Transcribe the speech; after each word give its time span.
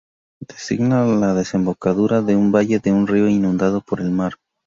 Designa 0.49 1.05
la 1.05 1.35
desembocadura 1.35 2.23
de 2.23 2.35
un 2.35 2.51
valle 2.51 2.79
de 2.79 2.91
un 2.91 3.05
río 3.05 3.29
inundado 3.29 3.81
por 3.81 4.01
el 4.01 4.09
mar. 4.09 4.33